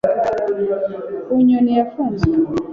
[1.25, 2.33] ku nyoni yafunzwe